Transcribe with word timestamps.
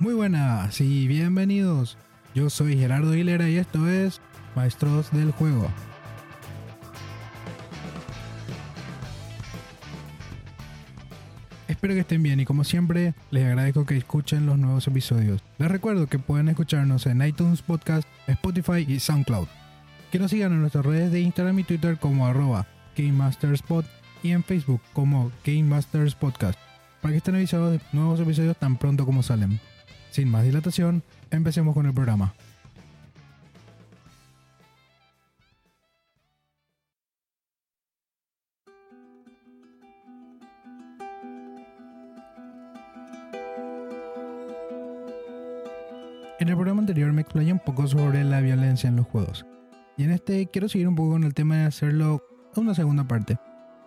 Muy 0.00 0.14
buenas 0.14 0.80
y 0.80 1.08
bienvenidos. 1.08 1.98
Yo 2.32 2.50
soy 2.50 2.78
Gerardo 2.78 3.10
Aguilera 3.10 3.48
y 3.48 3.56
esto 3.56 3.88
es 3.88 4.20
Maestros 4.54 5.10
del 5.10 5.32
Juego. 5.32 5.68
Espero 11.66 11.94
que 11.94 12.00
estén 12.00 12.22
bien 12.22 12.38
y 12.38 12.44
como 12.44 12.62
siempre 12.62 13.14
les 13.32 13.44
agradezco 13.44 13.86
que 13.86 13.96
escuchen 13.96 14.46
los 14.46 14.56
nuevos 14.56 14.86
episodios. 14.86 15.42
Les 15.58 15.68
recuerdo 15.68 16.06
que 16.06 16.20
pueden 16.20 16.48
escucharnos 16.48 17.06
en 17.06 17.20
iTunes 17.22 17.62
Podcast, 17.62 18.06
Spotify 18.28 18.86
y 18.86 19.00
SoundCloud. 19.00 19.48
Que 20.12 20.20
nos 20.20 20.30
sigan 20.30 20.52
en 20.52 20.60
nuestras 20.60 20.86
redes 20.86 21.10
de 21.10 21.20
Instagram 21.20 21.58
y 21.58 21.64
Twitter 21.64 21.98
como 21.98 22.24
arroba 22.24 22.68
GameMastersPod 22.96 23.84
y 24.22 24.30
en 24.30 24.44
Facebook 24.44 24.80
como 24.92 25.32
Game 25.44 25.64
Masters 25.64 26.14
Podcast 26.14 26.58
para 27.00 27.12
que 27.12 27.18
estén 27.18 27.34
avisados 27.34 27.72
de 27.72 27.80
nuevos 27.92 28.20
episodios 28.20 28.56
tan 28.56 28.76
pronto 28.76 29.04
como 29.04 29.22
salen. 29.22 29.60
Sin 30.10 30.30
más 30.30 30.44
dilatación, 30.44 31.02
empecemos 31.30 31.74
con 31.74 31.86
el 31.86 31.94
programa. 31.94 32.34
En 46.40 46.48
el 46.48 46.54
programa 46.54 46.80
anterior 46.80 47.12
me 47.12 47.22
explayé 47.22 47.52
un 47.52 47.58
poco 47.58 47.86
sobre 47.88 48.22
la 48.22 48.40
violencia 48.40 48.88
en 48.88 48.96
los 48.96 49.06
juegos. 49.06 49.44
Y 49.96 50.04
en 50.04 50.12
este 50.12 50.46
quiero 50.46 50.68
seguir 50.68 50.86
un 50.86 50.94
poco 50.94 51.10
con 51.10 51.24
el 51.24 51.34
tema 51.34 51.56
de 51.56 51.64
hacerlo 51.64 52.22
una 52.54 52.74
segunda 52.74 53.04
parte. 53.04 53.38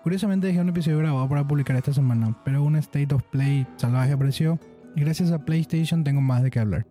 Curiosamente 0.04 0.48
dejé 0.48 0.60
un 0.60 0.70
episodio 0.70 0.98
grabado 0.98 1.30
para 1.30 1.48
publicar 1.48 1.78
esta 1.78 1.94
semana, 1.94 2.36
pero 2.44 2.64
un 2.64 2.76
State 2.76 3.14
of 3.16 3.24
Play 3.32 3.66
salvaje 3.78 4.12
apareció 4.12 4.60
gracias 4.96 5.32
a 5.32 5.44
PlayStation 5.44 6.04
tengo 6.04 6.22
más 6.22 6.44
de 6.44 6.52
qué 6.52 6.60
hablar. 6.60 6.86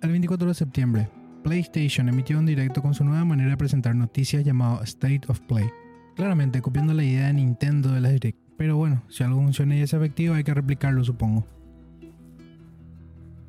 El 0.00 0.10
24 0.10 0.48
de 0.48 0.54
septiembre, 0.54 1.08
PlayStation 1.42 2.08
emitió 2.08 2.38
un 2.38 2.46
directo 2.46 2.80
con 2.80 2.94
su 2.94 3.04
nueva 3.04 3.24
manera 3.24 3.50
de 3.50 3.56
presentar 3.56 3.94
noticias 3.94 4.44
llamado 4.44 4.82
State 4.82 5.22
of 5.28 5.40
Play. 5.40 5.68
Claramente 6.16 6.62
copiando 6.62 6.94
la 6.94 7.04
idea 7.04 7.26
de 7.26 7.34
Nintendo 7.34 7.92
de 7.92 8.00
la 8.00 8.08
Direct, 8.08 8.38
pero 8.56 8.76
bueno, 8.76 9.02
si 9.08 9.24
algo 9.24 9.40
funciona 9.42 9.76
y 9.76 9.82
es 9.82 9.92
efectivo 9.92 10.34
hay 10.34 10.44
que 10.44 10.54
replicarlo 10.54 11.04
supongo. 11.04 11.46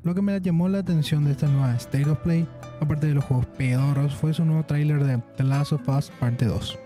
Lo 0.04 0.14
que 0.14 0.22
me 0.22 0.40
llamó 0.40 0.68
la 0.68 0.78
atención 0.78 1.24
de 1.24 1.32
esta 1.32 1.48
nueva 1.48 1.74
State 1.76 2.10
of 2.10 2.18
Play 2.20 2.46
aparte 2.82 3.06
de 3.06 3.14
los 3.14 3.24
juegos 3.24 3.46
pedorros, 3.46 4.14
fue 4.14 4.34
su 4.34 4.44
nuevo 4.44 4.64
tráiler 4.64 5.04
de 5.04 5.18
The 5.36 5.44
Last 5.44 5.72
of 5.72 5.88
Us 5.88 6.10
Parte 6.18 6.46
2. 6.46 6.78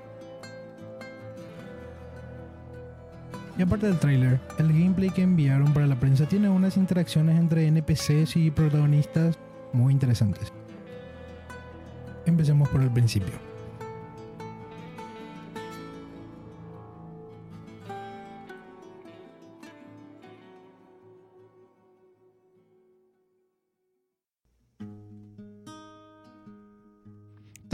Y 3.58 3.62
aparte 3.62 3.86
del 3.86 3.98
tráiler, 3.98 4.38
el 4.58 4.68
gameplay 4.68 5.10
que 5.10 5.22
enviaron 5.22 5.72
para 5.72 5.86
la 5.86 5.98
prensa 5.98 6.26
tiene 6.26 6.48
unas 6.48 6.76
interacciones 6.76 7.38
entre 7.38 7.66
NPCs 7.66 8.36
y 8.36 8.50
protagonistas 8.50 9.38
muy 9.72 9.92
interesantes. 9.92 10.52
Empecemos 12.26 12.68
por 12.68 12.82
el 12.82 12.90
principio. 12.90 13.45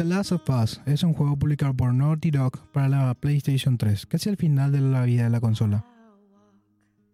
The 0.03 0.09
Last 0.09 0.33
of 0.33 0.43
Us 0.51 0.81
es 0.85 1.05
un 1.05 1.15
juego 1.15 1.39
publicado 1.39 1.75
por 1.75 1.95
Naughty 1.95 2.33
Dog 2.33 2.59
para 2.73 2.89
la 2.89 3.15
PlayStation 3.15 3.79
3, 3.79 4.07
casi 4.07 4.31
al 4.31 4.37
final 4.37 4.73
de 4.73 4.81
la 4.81 5.05
vida 5.05 5.23
de 5.23 5.31
la 5.31 5.41
consola. 5.41 5.87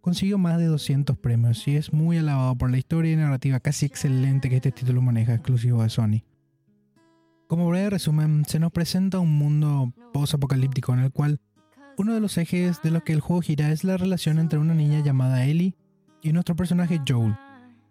Consiguió 0.01 0.39
más 0.39 0.57
de 0.57 0.65
200 0.65 1.19
premios 1.19 1.69
y 1.69 1.77
es 1.77 1.93
muy 1.93 2.17
alabado 2.17 2.57
por 2.57 2.71
la 2.71 2.79
historia 2.79 3.13
y 3.13 3.17
narrativa 3.17 3.61
casi 3.61 3.85
excelente 3.85 4.49
que 4.49 4.57
este 4.57 4.73
título 4.73 5.03
maneja 5.03 5.35
exclusivo 5.35 5.83
de 5.83 5.91
Sony. 5.91 6.23
Como 7.47 7.69
breve 7.69 7.91
resumen, 7.91 8.47
se 8.47 8.59
nos 8.59 8.73
presenta 8.73 9.19
un 9.19 9.37
mundo 9.37 9.93
post-apocalíptico 10.15 10.95
en 10.95 11.01
el 11.01 11.13
cual 11.13 11.43
uno 11.99 12.15
de 12.15 12.21
los 12.21 12.39
ejes 12.39 12.81
de 12.81 12.91
los 12.91 13.03
que 13.03 13.13
el 13.13 13.21
juego 13.21 13.43
gira 13.43 13.71
es 13.71 13.85
la 13.85 13.99
relación 13.99 14.39
entre 14.39 14.59
una 14.59 14.73
niña 14.73 15.01
llamada 15.01 15.45
Ellie 15.45 15.77
y 16.23 16.33
nuestro 16.33 16.57
personaje 16.57 17.03
Joel. 17.07 17.37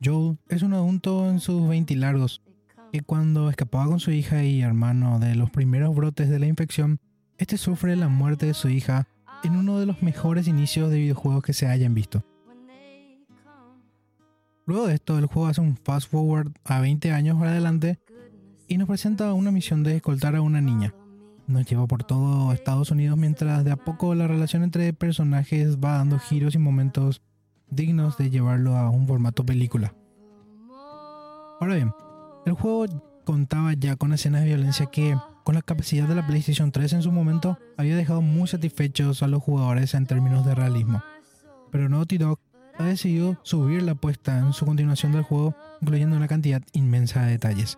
Joel 0.04 0.40
es 0.50 0.64
un 0.64 0.74
adulto 0.74 1.30
en 1.30 1.40
sus 1.40 1.70
20 1.70 1.96
largos 1.98 2.42
que 2.98 3.06
cuando 3.06 3.50
escapaba 3.50 3.86
con 3.86 4.00
su 4.00 4.10
hija 4.10 4.44
y 4.44 4.62
hermano 4.62 5.20
de 5.20 5.36
los 5.36 5.52
primeros 5.52 5.96
brotes 5.96 6.30
de 6.30 6.40
la 6.40 6.48
infección, 6.48 7.00
este 7.38 7.58
sufre 7.58 7.96
la 7.96 8.08
muerte 8.08 8.48
de 8.48 8.56
su 8.56 8.70
hija 8.70 9.08
en 9.44 9.56
uno 9.56 9.80
de 9.80 9.86
los 9.86 10.02
mejores 10.02 10.48
inicios 10.48 10.90
de 10.90 10.98
videojuegos 10.98 11.44
que 11.44 11.54
se 11.54 11.68
hayan 11.68 11.94
visto. 11.94 12.24
Luego 14.66 14.88
de 14.88 14.96
esto, 14.96 15.20
el 15.20 15.28
juego 15.28 15.48
hace 15.48 15.62
un 15.62 15.78
fast 15.78 16.10
forward 16.10 16.54
a 16.64 16.80
20 16.82 17.12
años 17.12 17.40
adelante 17.40 18.00
y 18.68 18.78
nos 18.80 18.88
presenta 18.88 19.32
una 19.34 19.52
misión 19.52 19.84
de 19.84 19.98
escoltar 19.98 20.36
a 20.36 20.42
una 20.42 20.60
niña. 20.60 20.96
Nos 21.46 21.68
lleva 21.68 21.86
por 21.86 22.04
todo 22.04 22.52
Estados 22.52 22.90
Unidos 22.90 23.18
mientras 23.18 23.64
de 23.64 23.72
a 23.72 23.78
poco 23.78 24.16
la 24.16 24.28
relación 24.28 24.64
entre 24.64 24.92
personajes 24.94 25.78
va 25.78 25.98
dando 25.98 26.18
giros 26.18 26.56
y 26.56 26.58
momentos 26.58 27.22
dignos 27.70 28.18
de 28.18 28.32
llevarlo 28.32 28.76
a 28.76 28.90
un 28.90 29.08
formato 29.08 29.46
película. 29.46 29.94
Ahora 31.60 31.76
bien, 31.76 31.92
el 32.48 32.54
juego 32.54 32.86
contaba 33.26 33.74
ya 33.74 33.98
con 33.98 34.14
escenas 34.14 34.42
de 34.42 34.48
violencia 34.48 34.86
que, 34.86 35.18
con 35.44 35.56
la 35.56 35.62
capacidad 35.62 36.08
de 36.08 36.16
la 36.16 36.26
PlayStation 36.26 36.72
3 36.72 36.94
en 36.94 37.02
su 37.02 37.12
momento, 37.12 37.60
había 37.76 37.98
dejado 37.98 38.22
muy 38.22 38.48
satisfechos 38.48 39.22
a 39.22 39.28
los 39.28 39.44
jugadores 39.44 39.94
en 39.94 40.06
términos 40.06 40.46
de 40.46 40.56
realismo. 40.56 41.04
Pero 41.72 41.90
Naughty 41.90 42.18
Dog 42.18 42.40
ha 42.78 42.86
decidido 42.86 43.38
subir 43.44 43.84
la 43.84 43.94
apuesta 43.94 44.38
en 44.38 44.54
su 44.54 44.66
continuación 44.66 45.12
del 45.12 45.24
juego, 45.24 45.56
incluyendo 45.82 46.16
una 46.16 46.30
cantidad 46.30 46.64
inmensa 46.72 47.26
de 47.26 47.32
detalles. 47.32 47.78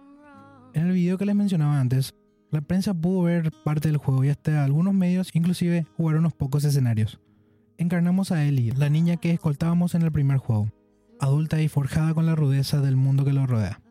En 0.76 0.86
el 0.86 0.92
video 0.92 1.18
que 1.18 1.26
les 1.26 1.36
mencionaba 1.36 1.80
antes, 1.80 2.14
la 2.52 2.62
prensa 2.62 2.94
pudo 2.94 3.24
ver 3.24 3.52
parte 3.64 3.88
del 3.88 3.98
juego 3.98 4.24
y 4.24 4.30
hasta 4.30 4.64
algunos 4.64 4.94
medios 4.94 5.32
inclusive 5.34 5.88
jugaron 5.98 6.20
unos 6.20 6.34
pocos 6.34 6.64
escenarios. 6.64 7.20
Encarnamos 7.80 8.32
a 8.32 8.46
Ellie, 8.46 8.74
la 8.74 8.90
niña 8.90 9.18
que 9.18 9.32
escoltábamos 9.32 9.96
en 9.96 10.04
el 10.04 10.12
primer 10.12 10.38
juego, 10.38 10.70
adulta 11.20 11.60
y 11.60 11.70
forjada 11.70 12.14
con 12.14 12.28
la 12.28 12.36
rudeza 12.36 12.82
del 12.82 12.98
mundo 12.98 13.26
que 13.26 13.34
lo 13.34 13.48
rodea. 13.48 13.82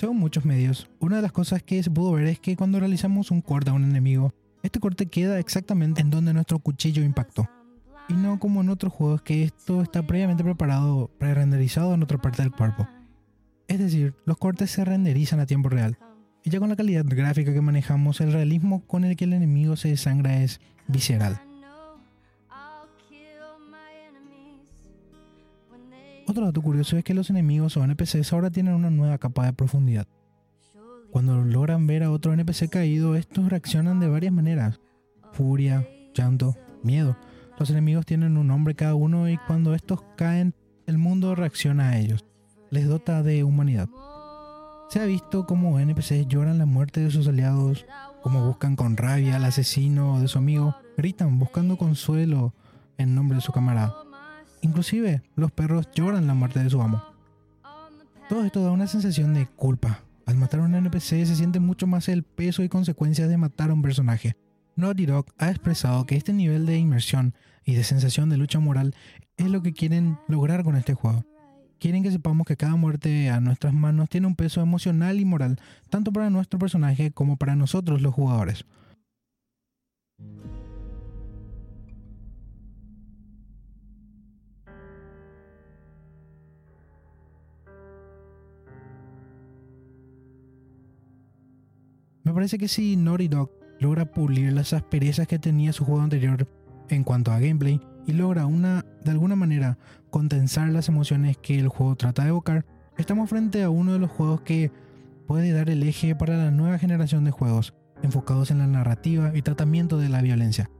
Según 0.00 0.16
muchos 0.16 0.46
medios, 0.46 0.88
una 0.98 1.16
de 1.16 1.22
las 1.22 1.30
cosas 1.30 1.62
que 1.62 1.82
se 1.82 1.90
pudo 1.90 2.12
ver 2.12 2.26
es 2.26 2.40
que 2.40 2.56
cuando 2.56 2.80
realizamos 2.80 3.30
un 3.30 3.42
corte 3.42 3.68
a 3.68 3.74
un 3.74 3.84
enemigo, 3.84 4.32
este 4.62 4.80
corte 4.80 5.04
queda 5.04 5.38
exactamente 5.38 6.00
en 6.00 6.08
donde 6.08 6.32
nuestro 6.32 6.58
cuchillo 6.58 7.02
impactó. 7.04 7.46
Y 8.08 8.14
no 8.14 8.38
como 8.38 8.62
en 8.62 8.70
otros 8.70 8.94
juegos 8.94 9.20
que 9.20 9.42
esto 9.42 9.82
está 9.82 10.02
previamente 10.06 10.42
preparado, 10.42 11.10
pre-renderizado 11.18 11.92
en 11.92 12.02
otra 12.02 12.16
parte 12.16 12.40
del 12.40 12.50
cuerpo. 12.50 12.88
Es 13.68 13.78
decir, 13.78 14.14
los 14.24 14.38
cortes 14.38 14.70
se 14.70 14.86
renderizan 14.86 15.38
a 15.38 15.44
tiempo 15.44 15.68
real. 15.68 15.98
Y 16.44 16.48
ya 16.48 16.60
con 16.60 16.70
la 16.70 16.76
calidad 16.76 17.04
gráfica 17.06 17.52
que 17.52 17.60
manejamos, 17.60 18.22
el 18.22 18.32
realismo 18.32 18.86
con 18.86 19.04
el 19.04 19.16
que 19.16 19.24
el 19.26 19.34
enemigo 19.34 19.76
se 19.76 19.88
desangra 19.88 20.42
es 20.42 20.62
visceral. 20.88 21.42
Otro 26.30 26.46
dato 26.46 26.62
curioso 26.62 26.96
es 26.96 27.02
que 27.02 27.12
los 27.12 27.28
enemigos 27.28 27.76
o 27.76 27.82
NPCs 27.82 28.32
ahora 28.32 28.52
tienen 28.52 28.74
una 28.74 28.88
nueva 28.88 29.18
capa 29.18 29.46
de 29.46 29.52
profundidad. 29.52 30.06
Cuando 31.10 31.44
logran 31.44 31.88
ver 31.88 32.04
a 32.04 32.12
otro 32.12 32.32
NPC 32.32 32.70
caído, 32.70 33.16
estos 33.16 33.48
reaccionan 33.48 33.98
de 33.98 34.06
varias 34.06 34.32
maneras. 34.32 34.78
Furia, 35.32 35.88
llanto, 36.14 36.54
miedo. 36.84 37.16
Los 37.58 37.70
enemigos 37.70 38.06
tienen 38.06 38.36
un 38.36 38.46
nombre 38.46 38.76
cada 38.76 38.94
uno 38.94 39.28
y 39.28 39.38
cuando 39.38 39.74
estos 39.74 40.02
caen, 40.16 40.54
el 40.86 40.98
mundo 40.98 41.34
reacciona 41.34 41.88
a 41.88 41.98
ellos. 41.98 42.24
Les 42.70 42.86
dota 42.86 43.24
de 43.24 43.42
humanidad. 43.42 43.88
Se 44.88 45.00
ha 45.00 45.06
visto 45.06 45.46
como 45.46 45.80
NPCs 45.80 46.28
lloran 46.28 46.58
la 46.58 46.66
muerte 46.66 47.00
de 47.00 47.10
sus 47.10 47.26
aliados, 47.26 47.86
como 48.22 48.46
buscan 48.46 48.76
con 48.76 48.96
rabia 48.96 49.34
al 49.34 49.46
asesino 49.46 50.20
de 50.20 50.28
su 50.28 50.38
amigo, 50.38 50.76
gritan 50.96 51.40
buscando 51.40 51.76
consuelo 51.76 52.54
en 52.98 53.16
nombre 53.16 53.34
de 53.34 53.42
su 53.42 53.50
camarada. 53.50 54.09
Inclusive 54.62 55.22
los 55.36 55.50
perros 55.50 55.88
lloran 55.94 56.26
la 56.26 56.34
muerte 56.34 56.62
de 56.62 56.70
su 56.70 56.80
amo. 56.80 57.02
Todo 58.28 58.44
esto 58.44 58.62
da 58.62 58.70
una 58.70 58.86
sensación 58.86 59.34
de 59.34 59.46
culpa. 59.46 60.00
Al 60.26 60.36
matar 60.36 60.60
a 60.60 60.64
un 60.64 60.74
NPC 60.74 61.24
se 61.24 61.34
siente 61.36 61.58
mucho 61.58 61.86
más 61.86 62.08
el 62.08 62.22
peso 62.22 62.62
y 62.62 62.68
consecuencias 62.68 63.28
de 63.28 63.36
matar 63.36 63.70
a 63.70 63.74
un 63.74 63.82
personaje. 63.82 64.36
Naughty 64.76 65.06
Dog 65.06 65.26
ha 65.38 65.50
expresado 65.50 66.06
que 66.06 66.16
este 66.16 66.32
nivel 66.32 66.66
de 66.66 66.78
inmersión 66.78 67.34
y 67.64 67.74
de 67.74 67.84
sensación 67.84 68.28
de 68.30 68.36
lucha 68.36 68.60
moral 68.60 68.94
es 69.36 69.50
lo 69.50 69.62
que 69.62 69.72
quieren 69.72 70.18
lograr 70.28 70.62
con 70.62 70.76
este 70.76 70.94
juego. 70.94 71.24
Quieren 71.78 72.02
que 72.02 72.10
sepamos 72.10 72.46
que 72.46 72.56
cada 72.56 72.76
muerte 72.76 73.30
a 73.30 73.40
nuestras 73.40 73.72
manos 73.72 74.08
tiene 74.10 74.26
un 74.26 74.36
peso 74.36 74.60
emocional 74.60 75.18
y 75.18 75.24
moral, 75.24 75.58
tanto 75.88 76.12
para 76.12 76.28
nuestro 76.28 76.58
personaje 76.58 77.10
como 77.10 77.36
para 77.36 77.56
nosotros 77.56 78.02
los 78.02 78.14
jugadores. 78.14 78.66
Me 92.30 92.34
parece 92.34 92.58
que 92.58 92.68
si 92.68 92.94
Naughty 92.94 93.26
Dog 93.26 93.50
logra 93.80 94.04
pulir 94.04 94.52
las 94.52 94.72
asperezas 94.72 95.26
que 95.26 95.40
tenía 95.40 95.72
su 95.72 95.84
juego 95.84 96.02
anterior 96.02 96.46
en 96.88 97.02
cuanto 97.02 97.32
a 97.32 97.40
gameplay, 97.40 97.80
y 98.06 98.12
logra 98.12 98.46
una, 98.46 98.86
de 99.04 99.10
alguna 99.10 99.34
manera 99.34 99.78
condensar 100.10 100.68
las 100.68 100.88
emociones 100.88 101.36
que 101.38 101.58
el 101.58 101.66
juego 101.66 101.96
trata 101.96 102.22
de 102.22 102.28
evocar, 102.28 102.64
estamos 102.98 103.28
frente 103.28 103.64
a 103.64 103.70
uno 103.70 103.94
de 103.94 103.98
los 103.98 104.12
juegos 104.12 104.42
que 104.42 104.70
puede 105.26 105.50
dar 105.50 105.70
el 105.70 105.82
eje 105.82 106.14
para 106.14 106.36
la 106.36 106.52
nueva 106.52 106.78
generación 106.78 107.24
de 107.24 107.32
juegos 107.32 107.74
enfocados 108.00 108.52
en 108.52 108.58
la 108.58 108.68
narrativa 108.68 109.32
y 109.34 109.42
tratamiento 109.42 109.98
de 109.98 110.08
la 110.08 110.22
violencia. 110.22 110.70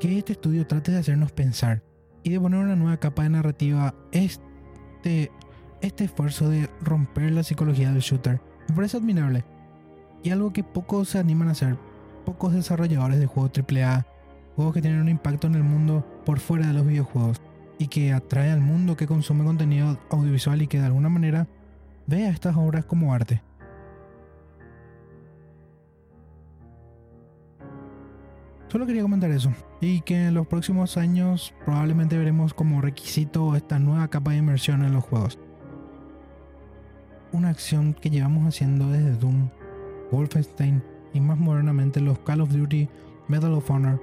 Que 0.00 0.18
este 0.18 0.32
estudio 0.32 0.66
trate 0.66 0.90
de 0.90 0.98
hacernos 0.98 1.30
pensar 1.30 1.84
y 2.24 2.30
de 2.30 2.40
poner 2.40 2.58
una 2.58 2.74
nueva 2.74 2.96
capa 2.96 3.22
de 3.22 3.30
narrativa 3.30 3.94
este, 4.10 5.30
este 5.82 6.02
esfuerzo 6.02 6.48
de 6.48 6.68
romper 6.80 7.30
la 7.30 7.44
psicología 7.44 7.92
del 7.92 8.02
shooter 8.02 8.40
me 8.68 8.74
parece 8.74 8.96
admirable 8.96 9.44
y 10.24 10.30
algo 10.30 10.52
que 10.52 10.64
pocos 10.64 11.10
se 11.10 11.18
animan 11.18 11.48
a 11.48 11.52
hacer. 11.52 11.76
Pocos 12.24 12.54
desarrolladores 12.54 13.20
de 13.20 13.26
juegos 13.26 13.52
AAA, 13.56 14.06
juegos 14.56 14.74
que 14.74 14.82
tienen 14.82 15.02
un 15.02 15.10
impacto 15.10 15.46
en 15.46 15.54
el 15.54 15.62
mundo 15.62 16.04
por 16.24 16.40
fuera 16.40 16.66
de 16.66 16.72
los 16.72 16.86
videojuegos 16.86 17.40
y 17.78 17.88
que 17.88 18.12
atrae 18.12 18.50
al 18.50 18.60
mundo 18.60 18.96
que 18.96 19.06
consume 19.06 19.44
contenido 19.44 19.98
audiovisual 20.10 20.62
y 20.62 20.66
que 20.66 20.80
de 20.80 20.86
alguna 20.86 21.10
manera 21.10 21.46
vea 22.06 22.30
estas 22.30 22.56
obras 22.56 22.86
como 22.86 23.12
arte. 23.12 23.42
Solo 28.68 28.86
quería 28.86 29.02
comentar 29.02 29.30
eso. 29.30 29.52
Y 29.80 30.00
que 30.00 30.26
en 30.26 30.34
los 30.34 30.48
próximos 30.48 30.96
años 30.96 31.54
probablemente 31.64 32.18
veremos 32.18 32.54
como 32.54 32.80
requisito 32.80 33.54
esta 33.54 33.78
nueva 33.78 34.08
capa 34.08 34.32
de 34.32 34.38
inmersión 34.38 34.82
en 34.82 34.94
los 34.94 35.04
juegos. 35.04 35.38
Una 37.30 37.50
acción 37.50 37.94
que 37.94 38.10
llevamos 38.10 38.48
haciendo 38.48 38.90
desde 38.90 39.12
Doom, 39.12 39.50
Wolfenstein 40.10 40.82
y 41.12 41.20
más 41.20 41.38
modernamente 41.38 42.00
los 42.00 42.18
Call 42.20 42.40
of 42.40 42.52
Duty, 42.52 42.88
Medal 43.28 43.54
of 43.54 43.70
Honor, 43.70 44.02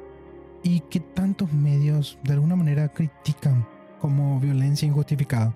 y 0.64 0.82
que 0.82 1.00
tantos 1.00 1.52
medios 1.54 2.18
de 2.24 2.34
alguna 2.34 2.56
manera 2.56 2.90
critican 2.90 3.66
como 4.00 4.40
violencia 4.40 4.88
injustificada. 4.88 5.56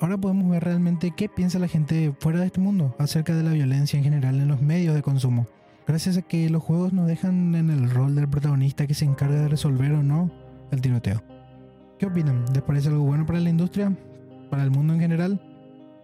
Ahora 0.00 0.16
podemos 0.16 0.50
ver 0.50 0.64
realmente 0.64 1.12
qué 1.16 1.28
piensa 1.28 1.58
la 1.58 1.68
gente 1.68 2.14
fuera 2.20 2.40
de 2.40 2.46
este 2.46 2.60
mundo 2.60 2.94
acerca 2.98 3.34
de 3.34 3.42
la 3.42 3.52
violencia 3.52 3.96
en 3.96 4.04
general 4.04 4.36
en 4.40 4.48
los 4.48 4.62
medios 4.62 4.94
de 4.94 5.02
consumo 5.02 5.46
gracias 5.88 6.18
a 6.18 6.22
que 6.22 6.50
los 6.50 6.62
juegos 6.62 6.92
nos 6.92 7.08
dejan 7.08 7.54
en 7.54 7.70
el 7.70 7.90
rol 7.90 8.14
del 8.14 8.28
protagonista 8.28 8.86
que 8.86 8.92
se 8.92 9.06
encarga 9.06 9.40
de 9.40 9.48
resolver 9.48 9.90
o 9.92 10.02
no 10.02 10.30
el 10.70 10.82
tiroteo. 10.82 11.22
¿Qué 11.98 12.04
opinan? 12.04 12.44
¿Les 12.52 12.62
parece 12.62 12.88
algo 12.88 13.04
bueno 13.04 13.24
para 13.24 13.40
la 13.40 13.48
industria? 13.48 13.96
¿Para 14.50 14.62
el 14.62 14.70
mundo 14.70 14.92
en 14.92 15.00
general? 15.00 15.40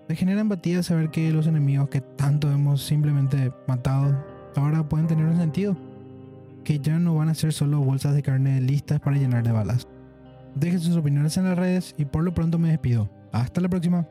¿Les 0.08 0.18
genera 0.18 0.42
empatía 0.42 0.82
saber 0.82 1.10
que 1.10 1.32
los 1.32 1.46
enemigos 1.46 1.88
que 1.88 2.02
tanto 2.02 2.50
hemos 2.50 2.82
simplemente 2.82 3.52
matado 3.66 4.14
ahora 4.54 4.86
pueden 4.86 5.06
tener 5.06 5.24
un 5.24 5.38
sentido? 5.38 5.76
Que 6.62 6.78
ya 6.78 6.98
no 6.98 7.14
van 7.14 7.30
a 7.30 7.34
ser 7.34 7.52
solo 7.52 7.80
bolsas 7.80 8.14
de 8.14 8.22
carne 8.22 8.60
listas 8.60 9.00
para 9.00 9.16
llenar 9.16 9.42
de 9.42 9.52
balas. 9.52 9.86
Dejen 10.54 10.80
sus 10.80 10.96
opiniones 10.96 11.36
en 11.38 11.44
las 11.44 11.58
redes 11.58 11.94
y 11.96 12.04
por 12.04 12.22
lo 12.22 12.34
pronto 12.34 12.58
me 12.58 12.68
despido. 12.68 13.08
Hasta 13.32 13.60
la 13.60 13.68
próxima. 13.68 14.06